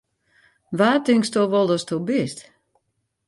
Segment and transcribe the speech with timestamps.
[0.77, 2.37] Wa tinksto wol datsto bist!